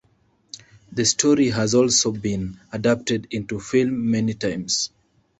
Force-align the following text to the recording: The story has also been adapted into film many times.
The 0.91 1.05
story 1.05 1.49
has 1.51 1.75
also 1.75 2.11
been 2.11 2.59
adapted 2.71 3.27
into 3.29 3.59
film 3.59 4.09
many 4.09 4.33
times. 4.33 4.89